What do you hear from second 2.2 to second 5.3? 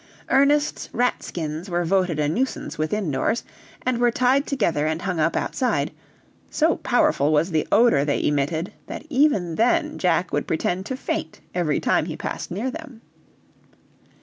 nuisance within doors, and were tied together and hung